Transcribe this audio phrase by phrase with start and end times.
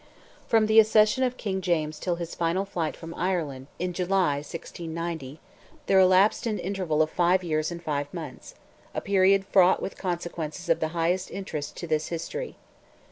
[0.47, 5.39] From the accession of King James till his final flight from Ireland, in July, 1690,
[5.85, 8.55] there elapsed an interval of five years and five months;
[8.95, 12.55] a period fraught with consequences of the highest interest to this history.